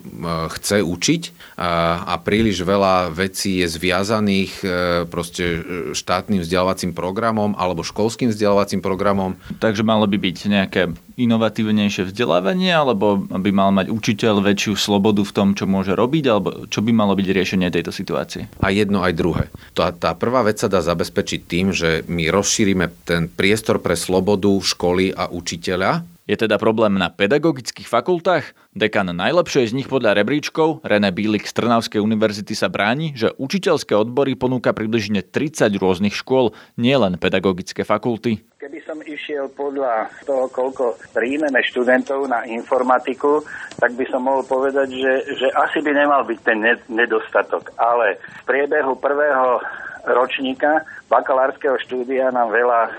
chce 0.59 0.83
učiť 0.83 1.21
a 1.57 2.15
príliš 2.21 2.65
veľa 2.65 3.13
vecí 3.13 3.61
je 3.61 3.67
zviazaných 3.69 4.65
proste 5.13 5.61
štátnym 5.93 6.41
vzdelávacím 6.41 6.97
programom 6.97 7.53
alebo 7.53 7.85
školským 7.85 8.33
vzdelávacím 8.33 8.81
programom. 8.81 9.37
Takže 9.61 9.85
malo 9.85 10.09
by 10.09 10.17
byť 10.17 10.37
nejaké 10.49 10.81
inovatívnejšie 11.13 12.09
vzdelávanie, 12.09 12.73
alebo 12.73 13.21
by 13.29 13.51
mal 13.53 13.69
mať 13.69 13.93
učiteľ 13.93 14.41
väčšiu 14.41 14.73
slobodu 14.73 15.21
v 15.21 15.35
tom, 15.35 15.53
čo 15.53 15.69
môže 15.69 15.93
robiť, 15.93 16.23
alebo 16.25 16.65
čo 16.65 16.81
by 16.81 16.89
malo 16.89 17.13
byť 17.13 17.27
riešenie 17.29 17.69
tejto 17.69 17.93
situácie? 17.93 18.49
A 18.57 18.73
jedno 18.73 19.05
aj 19.05 19.13
druhé. 19.13 19.45
Tá, 19.77 19.93
tá 19.93 20.17
prvá 20.17 20.41
vec 20.41 20.57
sa 20.57 20.65
dá 20.65 20.81
zabezpečiť 20.81 21.41
tým, 21.45 21.69
že 21.69 22.01
my 22.09 22.33
rozšírime 22.33 22.89
ten 23.05 23.29
priestor 23.29 23.77
pre 23.77 23.93
slobodu 23.93 24.49
školy 24.57 25.13
a 25.13 25.29
učiteľa, 25.29 26.01
je 26.23 26.35
teda 26.39 26.55
problém 26.55 26.95
na 26.95 27.11
pedagogických 27.11 27.87
fakultách? 27.87 28.55
Dekan 28.71 29.11
najlepšej 29.11 29.69
z 29.69 29.75
nich 29.75 29.91
podľa 29.91 30.15
rebríčkov, 30.15 30.79
René 30.81 31.11
Bílik 31.11 31.43
z 31.43 31.53
Trnavskej 31.59 31.99
univerzity 31.99 32.55
sa 32.55 32.71
bráni, 32.71 33.11
že 33.13 33.35
učiteľské 33.35 33.91
odbory 33.91 34.39
ponúka 34.39 34.71
približne 34.71 35.19
30 35.19 35.67
rôznych 35.75 36.15
škôl, 36.15 36.55
nielen 36.79 37.19
pedagogické 37.19 37.83
fakulty. 37.83 38.39
Keby 38.55 38.79
som 38.87 39.03
išiel 39.03 39.51
podľa 39.51 40.07
toho, 40.23 40.47
koľko 40.47 40.95
príjmeme 41.11 41.59
študentov 41.67 42.31
na 42.31 42.47
informatiku, 42.47 43.43
tak 43.75 43.91
by 43.99 44.07
som 44.07 44.23
mohol 44.23 44.47
povedať, 44.47 44.95
že, 44.95 45.13
že 45.35 45.47
asi 45.51 45.83
by 45.83 45.91
nemal 45.91 46.23
byť 46.23 46.39
ten 46.39 46.63
nedostatok. 46.87 47.75
Ale 47.75 48.15
v 48.15 48.41
priebehu 48.47 48.95
prvého 48.95 49.59
ročníka 50.07 50.87
bakalárskeho 51.11 51.75
štúdia 51.83 52.31
nám 52.31 52.51
veľa 52.51 52.81
e, 52.87 52.91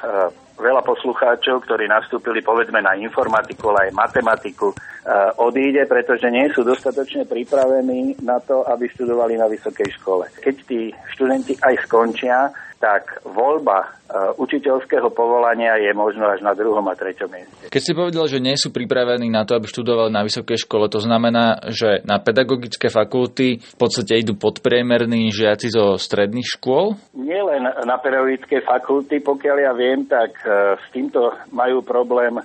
veľa 0.55 0.83
poslucháčov, 0.87 1.67
ktorí 1.67 1.91
nastúpili 1.91 2.39
povedzme 2.39 2.79
na 2.79 2.95
informatiku, 2.95 3.75
ale 3.75 3.91
aj 3.91 3.99
matematiku, 3.99 4.71
e, 4.71 4.77
odíde, 5.43 5.83
pretože 5.91 6.31
nie 6.31 6.47
sú 6.55 6.63
dostatočne 6.63 7.27
pripravení 7.27 8.23
na 8.23 8.39
to, 8.39 8.63
aby 8.71 8.87
študovali 8.95 9.35
na 9.35 9.51
vysokej 9.51 9.89
škole. 9.99 10.31
Keď 10.39 10.55
tí 10.67 10.95
študenti 11.15 11.59
aj 11.59 11.75
skončia, 11.87 12.55
tak 12.85 13.25
voľba 13.25 13.81
e, 13.81 13.87
učiteľského 14.37 15.09
povolania 15.17 15.81
je 15.81 15.97
možno 15.97 16.29
až 16.29 16.45
na 16.45 16.53
druhom 16.53 16.85
a 16.85 16.93
treťom 16.93 17.33
mieste. 17.33 17.73
Keď 17.73 17.81
si 17.81 17.97
povedal, 17.97 18.29
že 18.29 18.45
nie 18.45 18.61
sú 18.61 18.69
pripravení 18.69 19.33
na 19.33 19.49
to, 19.49 19.57
aby 19.57 19.65
študovali 19.65 20.13
na 20.13 20.21
vysokej 20.21 20.69
škole, 20.69 20.93
to 20.93 21.01
znamená, 21.01 21.65
že 21.73 22.05
na 22.05 22.21
pedagogické 22.21 22.93
fakulty 22.93 23.57
v 23.57 23.77
podstate 23.81 24.21
idú 24.21 24.37
podpriemerní 24.37 25.33
žiaci 25.33 25.73
zo 25.73 25.97
stredných 25.97 26.45
škôl? 26.61 27.01
Nie 27.17 27.41
len 27.41 27.65
na 27.65 27.97
pedagogické 27.97 28.61
fakulty, 28.61 29.25
pokiaľ 29.25 29.57
ja 29.65 29.73
viem, 29.73 30.05
tak 30.05 30.37
e, 30.45 30.77
s 30.77 30.87
týmto 30.93 31.33
majú 31.57 31.81
problém 31.81 32.37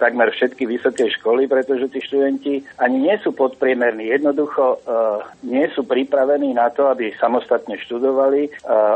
takmer 0.00 0.32
všetky 0.32 0.64
vysoké 0.64 1.12
školy, 1.12 1.44
pretože 1.44 1.92
tí 1.92 2.00
študenti 2.00 2.54
ani 2.80 3.08
nie 3.08 3.16
sú 3.20 3.36
podpriemerní. 3.36 4.08
Jednoducho 4.08 4.80
e, 4.80 4.96
nie 5.44 5.68
sú 5.76 5.84
pripravení 5.84 6.56
na 6.56 6.72
to, 6.72 6.88
aby 6.88 7.12
samostatne 7.20 7.76
študovali, 7.84 8.48
e, 8.48 8.50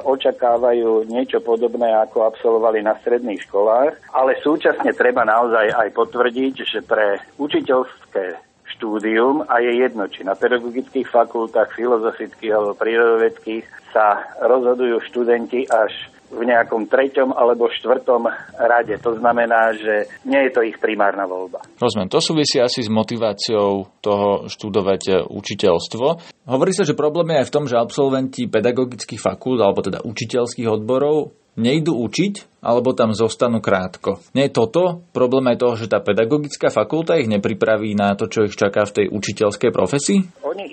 očakávajú 0.05 1.07
niečo 1.13 1.45
podobné, 1.45 1.93
ako 1.93 2.33
absolvovali 2.33 2.81
na 2.81 2.97
stredných 3.05 3.45
školách, 3.47 4.17
ale 4.17 4.41
súčasne 4.41 4.97
treba 4.97 5.29
naozaj 5.29 5.77
aj 5.77 5.89
potvrdiť, 5.93 6.55
že 6.65 6.81
pre 6.81 7.21
učiteľské 7.37 8.53
štúdium 8.73 9.45
a 9.47 9.61
je 9.61 9.85
jedno, 9.85 10.09
či 10.09 10.25
na 10.25 10.33
pedagogických 10.33 11.07
fakultách, 11.07 11.77
filozofických 11.77 12.51
alebo 12.51 12.73
prírodovedských 12.75 13.93
sa 13.93 14.25
rozhodujú 14.41 15.05
študenti 15.13 15.69
až 15.69 15.93
v 16.33 16.43
nejakom 16.49 16.89
treťom 16.89 17.37
alebo 17.37 17.69
štvrtom 17.69 18.25
rade. 18.57 18.97
To 19.05 19.13
znamená, 19.21 19.77
že 19.77 20.09
nie 20.25 20.41
je 20.49 20.51
to 20.51 20.65
ich 20.65 20.81
primárna 20.81 21.29
voľba. 21.29 21.61
Rozumiem, 21.77 22.09
to 22.09 22.25
súvisí 22.25 22.57
asi 22.57 22.81
s 22.81 22.89
motiváciou 22.89 23.93
toho 24.01 24.49
študovať 24.49 25.03
e, 25.07 25.13
učiteľstvo. 25.29 26.07
Hovorí 26.49 26.73
sa, 26.73 26.89
že 26.89 26.97
problém 26.97 27.37
je 27.37 27.41
aj 27.45 27.49
v 27.49 27.55
tom, 27.55 27.65
že 27.69 27.77
absolventi 27.77 28.49
pedagogických 28.49 29.21
fakult 29.21 29.61
alebo 29.61 29.85
teda 29.85 30.01
učiteľských 30.03 30.69
odborov 30.73 31.37
nejdú 31.53 32.01
učiť, 32.09 32.65
alebo 32.65 32.97
tam 32.97 33.13
zostanú 33.13 33.61
krátko. 33.61 34.23
Nie 34.33 34.49
je 34.49 34.57
toto 34.57 35.05
problém 35.13 35.53
aj 35.53 35.61
toho, 35.61 35.75
že 35.77 35.91
tá 35.91 36.01
pedagogická 36.01 36.73
fakulta 36.73 37.19
ich 37.21 37.29
nepripraví 37.29 37.93
na 37.93 38.17
to, 38.17 38.31
čo 38.31 38.49
ich 38.49 38.57
čaká 38.57 38.89
v 38.89 38.95
tej 39.03 39.07
učiteľskej 39.13 39.71
profesii? 39.75 40.21
Oni 40.47 40.65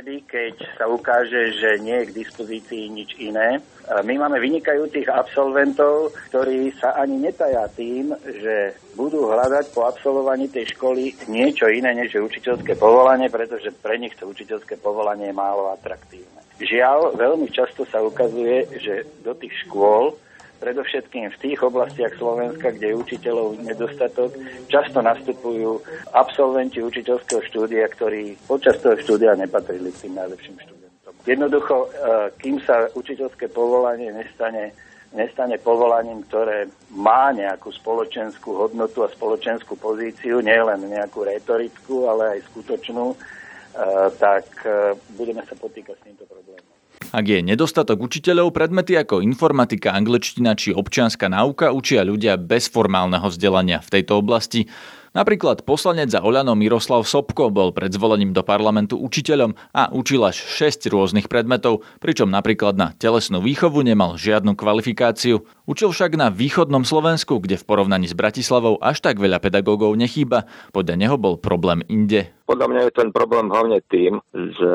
vtedy, 0.00 0.24
keď 0.24 0.80
sa 0.80 0.88
ukáže, 0.88 1.52
že 1.60 1.76
nie 1.84 1.92
je 1.92 2.08
k 2.08 2.16
dispozícii 2.24 2.88
nič 2.88 3.20
iné. 3.20 3.60
My 4.00 4.16
máme 4.16 4.40
vynikajúcich 4.40 5.04
absolventov, 5.12 6.16
ktorí 6.32 6.72
sa 6.80 6.96
ani 6.96 7.20
netaja 7.20 7.68
tým, 7.76 8.08
že 8.24 8.80
budú 8.96 9.28
hľadať 9.28 9.76
po 9.76 9.84
absolvovaní 9.84 10.48
tej 10.48 10.72
školy 10.72 11.12
niečo 11.28 11.68
iné 11.68 11.92
než 11.92 12.16
učiteľské 12.16 12.80
povolanie, 12.80 13.28
pretože 13.28 13.76
pre 13.76 14.00
nich 14.00 14.16
to 14.16 14.24
učiteľské 14.24 14.80
povolanie 14.80 15.28
je 15.28 15.36
málo 15.36 15.68
atraktívne. 15.68 16.40
Žiaľ, 16.64 17.20
veľmi 17.20 17.52
často 17.52 17.84
sa 17.84 18.00
ukazuje, 18.00 18.80
že 18.80 19.04
do 19.20 19.36
tých 19.36 19.52
škôl 19.68 20.16
predovšetkým 20.60 21.32
v 21.32 21.40
tých 21.40 21.58
oblastiach 21.64 22.12
Slovenska, 22.20 22.76
kde 22.76 22.92
je 22.92 23.00
učiteľov 23.00 23.64
nedostatok, 23.64 24.36
často 24.68 25.00
nastupujú 25.00 25.80
absolventi 26.12 26.84
učiteľského 26.84 27.40
štúdia, 27.48 27.88
ktorí 27.88 28.36
počas 28.44 28.76
toho 28.84 29.00
štúdia 29.00 29.32
nepatrili 29.34 29.88
k 29.90 30.06
tým 30.06 30.14
najlepším 30.20 30.56
študentom. 30.60 31.12
Jednoducho, 31.24 31.74
e, 31.84 31.88
kým 32.38 32.60
sa 32.60 32.92
učiteľské 32.92 33.48
povolanie 33.50 34.12
nestane 34.12 34.76
nestane 35.10 35.58
povolaním, 35.58 36.22
ktoré 36.30 36.70
má 36.94 37.34
nejakú 37.34 37.74
spoločenskú 37.74 38.54
hodnotu 38.54 39.02
a 39.02 39.10
spoločenskú 39.10 39.74
pozíciu, 39.74 40.38
nielen 40.38 40.86
nejakú 40.86 41.26
retorickú, 41.26 42.06
ale 42.06 42.38
aj 42.38 42.46
skutočnú, 42.54 43.10
e, 43.10 43.16
tak 44.22 44.46
e, 44.62 44.94
budeme 45.18 45.42
sa 45.50 45.58
potýkať 45.58 45.98
s 45.98 46.04
týmto 46.06 46.24
problémom. 46.30 46.79
Ak 47.10 47.26
je 47.26 47.42
nedostatok 47.42 48.06
učiteľov, 48.06 48.54
predmety 48.54 48.94
ako 48.94 49.18
informatika, 49.18 49.90
anglečtina 49.98 50.54
či 50.54 50.70
občianská 50.70 51.26
náuka 51.26 51.74
učia 51.74 52.06
ľudia 52.06 52.38
bez 52.38 52.70
formálneho 52.70 53.26
vzdelania 53.26 53.82
v 53.82 53.98
tejto 53.98 54.22
oblasti. 54.22 54.70
Napríklad 55.10 55.66
poslanec 55.66 56.14
za 56.14 56.22
Oľano 56.22 56.54
Miroslav 56.54 57.02
Sobko 57.02 57.50
bol 57.50 57.74
pred 57.74 57.90
zvolením 57.90 58.30
do 58.30 58.46
parlamentu 58.46 58.94
učiteľom 58.94 59.58
a 59.74 59.90
učil 59.90 60.22
až 60.22 60.38
6 60.38 60.86
rôznych 60.86 61.26
predmetov, 61.26 61.82
pričom 61.98 62.30
napríklad 62.30 62.78
na 62.78 62.94
telesnú 62.94 63.42
výchovu 63.42 63.82
nemal 63.82 64.14
žiadnu 64.14 64.54
kvalifikáciu. 64.54 65.42
Učil 65.66 65.90
však 65.90 66.14
na 66.14 66.30
východnom 66.30 66.86
Slovensku, 66.86 67.42
kde 67.42 67.58
v 67.58 67.66
porovnaní 67.66 68.06
s 68.06 68.14
Bratislavou 68.14 68.78
až 68.78 69.02
tak 69.02 69.18
veľa 69.18 69.42
pedagógov 69.42 69.98
nechýba. 69.98 70.46
Podľa 70.70 70.94
neho 70.94 71.18
bol 71.18 71.42
problém 71.42 71.82
inde. 71.90 72.30
Podľa 72.46 72.66
mňa 72.70 72.80
je 72.86 72.92
ten 72.94 73.10
problém 73.10 73.50
hlavne 73.50 73.82
tým, 73.90 74.22
že 74.30 74.72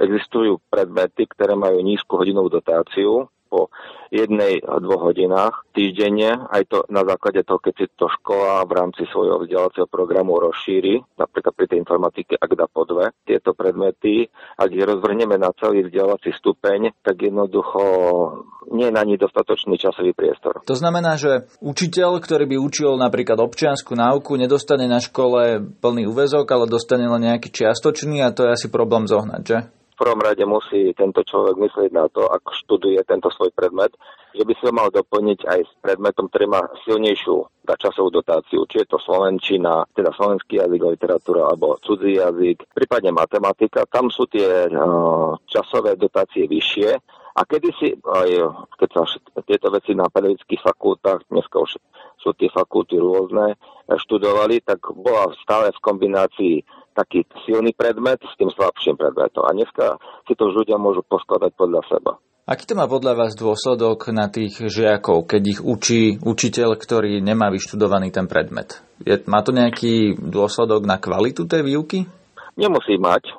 existujú 0.00 0.64
predmety, 0.72 1.28
ktoré 1.28 1.52
majú 1.56 1.76
nízku 1.84 2.16
hodinovú 2.16 2.48
dotáciu, 2.48 3.28
po 3.48 3.72
jednej 4.12 4.60
a 4.60 4.76
dvoch 4.78 5.08
hodinách 5.08 5.64
týždenne, 5.72 6.48
aj 6.52 6.62
to 6.68 6.78
na 6.92 7.04
základe 7.04 7.40
toho, 7.44 7.60
keď 7.60 7.74
si 7.80 7.86
to 7.96 8.06
škola 8.20 8.64
v 8.68 8.72
rámci 8.76 9.02
svojho 9.08 9.44
vzdelávacieho 9.44 9.88
programu 9.88 10.36
rozšíri, 10.36 11.00
napríklad 11.16 11.52
pri 11.56 11.66
tej 11.72 11.78
informatike, 11.82 12.36
ak 12.36 12.52
dá 12.52 12.68
po 12.68 12.84
dve, 12.84 13.12
tieto 13.24 13.52
predmety, 13.56 14.28
ak 14.56 14.68
ich 14.68 14.84
rozvrhneme 14.84 15.40
na 15.40 15.52
celý 15.56 15.88
vzdelávací 15.88 16.32
stupeň, 16.36 16.92
tak 17.00 17.16
jednoducho 17.24 17.82
nie 18.68 18.92
je 18.92 18.94
na 18.94 19.04
ní 19.04 19.16
dostatočný 19.16 19.80
časový 19.80 20.12
priestor. 20.12 20.60
To 20.68 20.76
znamená, 20.76 21.16
že 21.16 21.48
učiteľ, 21.64 22.20
ktorý 22.20 22.44
by 22.44 22.56
učil 22.60 23.00
napríklad 23.00 23.40
občiansku 23.40 23.96
náuku, 23.96 24.36
nedostane 24.36 24.84
na 24.84 25.00
škole 25.00 25.64
plný 25.80 26.04
úvezok, 26.08 26.44
ale 26.52 26.68
dostane 26.68 27.08
len 27.08 27.32
nejaký 27.32 27.48
čiastočný 27.48 28.20
a 28.20 28.32
to 28.32 28.44
je 28.44 28.54
asi 28.54 28.66
problém 28.68 29.08
zohnať, 29.08 29.42
že? 29.44 29.58
Prvom 29.98 30.22
rade 30.22 30.46
musí 30.46 30.94
tento 30.94 31.26
človek 31.26 31.58
myslieť 31.58 31.90
na 31.90 32.06
to, 32.06 32.30
ak 32.30 32.46
študuje 32.64 33.02
tento 33.02 33.28
svoj 33.34 33.50
predmet, 33.50 33.90
že 34.32 34.46
by 34.46 34.52
si 34.54 34.62
ho 34.64 34.72
mal 34.72 34.88
doplniť 34.94 35.40
aj 35.42 35.60
s 35.66 35.72
predmetom, 35.82 36.30
ktorý 36.30 36.46
má 36.46 36.62
silnejšiu 36.86 37.36
časovú 37.68 38.08
dotáciu, 38.08 38.64
či 38.64 38.80
je 38.80 38.86
to 38.88 38.96
slovenčina, 39.02 39.84
teda 39.92 40.08
slovenský 40.16 40.56
jazyk, 40.56 40.80
literatúra 40.88 41.52
alebo 41.52 41.76
cudzí 41.84 42.16
jazyk, 42.16 42.64
prípadne 42.72 43.12
matematika. 43.12 43.84
Tam 43.84 44.08
sú 44.08 44.24
tie 44.24 44.72
uh, 44.72 45.36
časové 45.44 45.98
dotácie 46.00 46.48
vyššie 46.48 46.90
a 47.38 47.40
kedysi, 47.46 47.94
aj, 48.02 48.30
keď 48.82 48.88
sa 48.96 49.02
tieto 49.46 49.70
veci 49.70 49.94
na 49.94 50.10
pedagogických 50.10 50.58
fakultách, 50.58 51.28
dneska 51.30 51.60
už 51.60 51.78
sú 52.18 52.30
tie 52.34 52.50
fakulty 52.50 52.98
rôzne, 52.98 53.54
študovali, 53.86 54.58
tak 54.66 54.82
bola 54.90 55.30
stále 55.46 55.70
v 55.70 55.84
kombinácii 55.84 56.54
taký 56.98 57.22
silný 57.46 57.70
predmet 57.70 58.18
s 58.18 58.34
tým 58.34 58.50
slabším 58.50 58.98
predmetom. 58.98 59.46
A 59.46 59.54
dneska 59.54 60.02
si 60.26 60.34
to 60.34 60.50
už 60.50 60.66
ľudia 60.66 60.74
môžu 60.82 61.06
poskladať 61.06 61.54
podľa 61.54 61.82
seba. 61.86 62.18
Aký 62.48 62.64
to 62.64 62.74
má 62.74 62.88
podľa 62.88 63.12
vás 63.12 63.36
dôsledok 63.36 64.08
na 64.10 64.32
tých 64.32 64.56
žiakov, 64.56 65.28
keď 65.28 65.42
ich 65.44 65.60
učí 65.60 66.16
učiteľ, 66.16 66.80
ktorý 66.80 67.20
nemá 67.20 67.52
vyštudovaný 67.52 68.08
ten 68.08 68.24
predmet? 68.24 68.80
Je, 69.04 69.20
má 69.28 69.44
to 69.44 69.52
nejaký 69.52 70.16
dôsledok 70.16 70.88
na 70.88 70.96
kvalitu 70.96 71.44
tej 71.44 71.62
výuky? 71.62 72.08
Nemusí 72.56 72.96
mať 72.96 73.36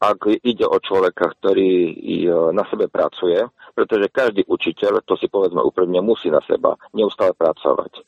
ak 0.00 0.32
ide 0.40 0.64
o 0.64 0.80
človeka, 0.80 1.28
ktorý 1.36 1.92
na 2.56 2.64
sebe 2.72 2.88
pracuje, 2.88 3.36
pretože 3.76 4.08
každý 4.08 4.48
učiteľ, 4.48 5.04
to 5.04 5.12
si 5.20 5.28
povedzme 5.28 5.60
úprimne, 5.60 6.00
musí 6.00 6.32
na 6.32 6.40
seba 6.48 6.72
neustále 6.96 7.36
pracovať. 7.36 8.00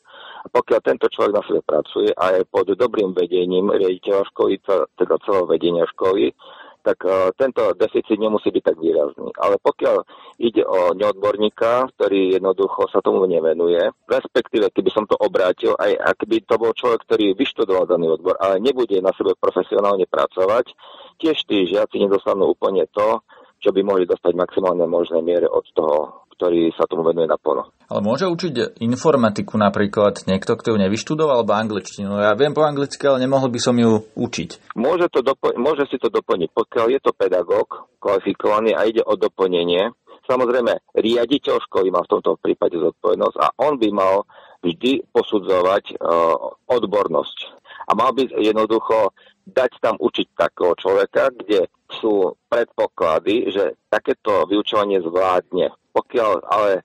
Pokiaľ 0.43 0.79
tento 0.83 1.07
človek 1.07 1.33
na 1.33 1.43
sebe 1.47 1.61
pracuje 1.63 2.11
a 2.11 2.35
je 2.35 2.43
pod 2.43 2.67
dobrým 2.67 3.15
vedením 3.15 3.71
riaditeľa 3.71 4.27
školy, 4.33 4.59
teda 4.99 5.15
celého 5.23 5.45
vedenia 5.47 5.85
školy, 5.87 6.35
tak 6.83 6.99
uh, 7.07 7.31
tento 7.39 7.71
deficit 7.79 8.19
nemusí 8.19 8.51
byť 8.51 8.63
tak 8.63 8.77
výrazný. 8.77 9.31
Ale 9.39 9.55
pokiaľ 9.63 10.03
ide 10.43 10.67
o 10.67 10.91
neodborníka, 10.91 11.87
ktorý 11.95 12.35
jednoducho 12.35 12.91
sa 12.91 12.99
tomu 12.99 13.23
nevenuje, 13.23 13.79
respektíve 14.05 14.67
keby 14.69 14.89
som 14.91 15.07
to 15.07 15.15
obrátil, 15.15 15.79
aj 15.79 15.95
ak 15.95 16.19
by 16.27 16.43
to 16.43 16.55
bol 16.59 16.75
človek, 16.75 17.07
ktorý 17.07 17.39
vyštudoval 17.39 17.87
daný 17.87 18.11
odbor, 18.19 18.35
ale 18.43 18.59
nebude 18.59 18.99
na 18.99 19.15
sebe 19.15 19.31
profesionálne 19.39 20.03
pracovať, 20.11 20.75
tiež 21.23 21.39
tí 21.47 21.71
žiaci 21.71 22.03
nedostanú 22.03 22.51
úplne 22.51 22.83
to, 22.91 23.23
čo 23.63 23.71
by 23.71 23.79
mohli 23.79 24.03
dostať 24.03 24.35
maximálne 24.35 24.83
možné 24.83 25.23
miere 25.23 25.47
od 25.47 25.63
toho, 25.71 26.22
ktorý 26.33 26.73
sa 26.73 26.89
tomu 26.89 27.05
venuje 27.05 27.29
naplno. 27.29 27.69
Ale 27.87 28.01
môže 28.01 28.25
učiť 28.25 28.81
informatiku 28.81 29.55
napríklad 29.55 30.25
niekto, 30.25 30.57
kto 30.57 30.73
ju 30.73 30.77
nevyštudoval, 30.81 31.45
alebo 31.45 31.53
angličtinu? 31.53 32.17
Ja 32.17 32.33
viem 32.33 32.57
po 32.57 32.65
anglicky, 32.65 33.05
ale 33.05 33.21
nemohol 33.21 33.53
by 33.53 33.59
som 33.61 33.75
ju 33.77 34.03
učiť. 34.17 34.73
Môže, 34.73 35.07
to 35.13 35.21
dopo- 35.21 35.53
môže 35.55 35.85
si 35.87 36.01
to 36.01 36.09
doplniť, 36.09 36.49
pokiaľ 36.51 36.85
je 36.97 36.99
to 36.99 37.11
pedagóg 37.13 37.85
kvalifikovaný 38.01 38.73
a 38.73 38.83
ide 38.89 39.05
o 39.05 39.13
doplnenie. 39.13 39.93
Samozrejme, 40.23 40.95
riaditeľ 40.95 41.59
školy 41.67 41.91
má 41.91 41.99
v 42.03 42.11
tomto 42.17 42.39
prípade 42.39 42.79
zodpovednosť 42.79 43.37
a 43.39 43.47
on 43.59 43.75
by 43.75 43.89
mal 43.91 44.23
vždy 44.63 45.03
posudzovať 45.11 45.99
uh, 45.99 46.55
odbornosť. 46.71 47.37
A 47.83 47.91
mal 47.99 48.15
by 48.15 48.31
jednoducho 48.39 49.11
dať 49.43 49.71
tam 49.83 49.95
učiť 49.99 50.31
takého 50.39 50.71
človeka, 50.79 51.35
kde 51.35 51.67
sú 51.91 52.39
predpoklady, 52.47 53.51
že 53.51 53.75
takéto 53.91 54.47
vyučovanie 54.47 55.03
zvládne. 55.03 55.75
Pokiaľ 55.93 56.29
ale 56.49 56.81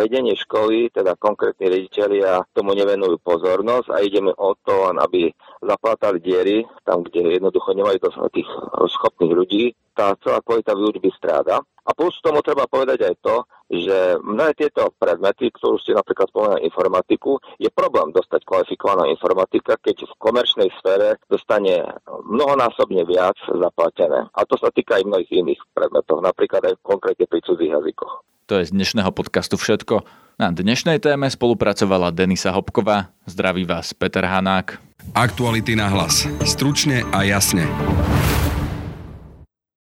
vedenie 0.00 0.32
školy, 0.34 0.88
teda 0.88 1.14
konkrétni 1.20 1.68
rediteľia 1.68 2.48
tomu 2.56 2.72
nevenujú 2.72 3.20
pozornosť 3.20 3.88
a 3.92 4.00
ideme 4.00 4.32
o 4.32 4.56
to, 4.56 4.90
aby 4.96 5.28
zaplatali 5.60 6.18
diery, 6.18 6.64
tam, 6.82 7.04
kde 7.04 7.36
jednoducho 7.36 7.76
nemajú 7.76 8.00
dosť 8.00 8.16
tých 8.32 8.48
schopných 8.96 9.32
ľudí, 9.36 9.64
tá 9.92 10.16
celá 10.24 10.40
kvalita 10.40 10.72
výučby 10.72 11.12
stráda. 11.12 11.60
A 11.82 11.90
plus 11.98 12.14
tomu 12.22 12.40
treba 12.46 12.70
povedať 12.70 13.10
aj 13.10 13.14
to, 13.20 13.36
že 13.66 14.14
mnohé 14.22 14.54
tieto 14.54 14.94
predmety, 14.94 15.50
ktorú 15.50 15.82
ste 15.82 15.98
napríklad 15.98 16.30
spomenuli 16.30 16.62
informatiku, 16.68 17.42
je 17.58 17.66
problém 17.74 18.14
dostať 18.14 18.46
kvalifikovaná 18.46 19.10
informatika, 19.10 19.74
keď 19.82 20.06
v 20.06 20.14
komerčnej 20.20 20.70
sfére 20.78 21.18
dostane 21.26 21.82
mnohonásobne 22.06 23.02
viac 23.02 23.34
zaplatené. 23.48 24.30
A 24.30 24.40
to 24.46 24.54
sa 24.62 24.70
týka 24.70 25.00
aj 25.00 25.08
mnohých 25.08 25.32
iných 25.42 25.60
predmetov, 25.74 26.22
napríklad 26.22 26.62
aj 26.70 26.78
konkrétne 26.86 27.26
pri 27.26 27.40
cudzích 27.42 27.74
jazykoch. 27.74 28.22
To 28.50 28.58
je 28.58 28.66
z 28.66 28.74
dnešného 28.74 29.14
podcastu 29.14 29.54
všetko. 29.54 30.02
Na 30.34 30.50
dnešnej 30.50 30.98
téme 30.98 31.30
spolupracovala 31.30 32.10
Denisa 32.10 32.50
Hopková. 32.50 33.14
Zdraví 33.22 33.62
vás 33.62 33.94
Peter 33.94 34.26
Hanák. 34.26 34.82
Aktuality 35.14 35.78
na 35.78 35.86
hlas. 35.86 36.26
Stručne 36.42 37.06
a 37.14 37.22
jasne. 37.22 37.70